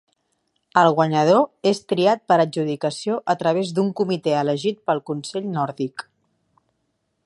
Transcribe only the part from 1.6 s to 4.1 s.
és triat per adjudicació a través d'un